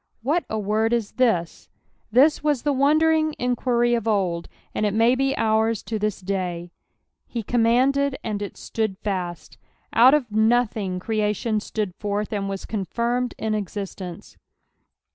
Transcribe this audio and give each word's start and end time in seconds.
"What 0.23 0.45
a 0.49 0.57
word 0.57 0.93
is 0.93 1.11
this)" 1.11 1.69
This 2.11 2.43
was 2.43 2.63
the 2.63 2.73
wondering 2.73 3.35
enijuiry 3.39 3.95
of 3.95 4.07
old, 4.07 4.47
and 4.73 4.83
it 4.83 4.95
may 4.95 5.13
be 5.13 5.37
ours 5.37 5.83
to 5.83 5.99
this 5.99 6.21
day." 6.21 6.71
He 7.27 7.43
eammandtd, 7.43 8.15
and 8.23 8.41
it 8.41 8.57
flood 8.57 8.95
fait.'" 9.03 9.57
Out 9.93 10.15
of 10.15 10.31
nothing 10.31 10.99
creation 10.99 11.59
stood 11.59 11.93
forth, 11.93 12.33
and 12.33 12.49
was 12.49 12.65
contlrmcd 12.65 13.33
in 13.37 13.53
existence. 13.53 14.37